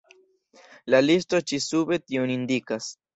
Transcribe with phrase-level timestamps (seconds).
[0.93, 2.89] La listo ĉi sube tion indikas.